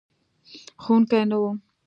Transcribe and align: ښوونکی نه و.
ښوونکی 0.83 1.21
نه 1.29 1.37
و. 1.43 1.45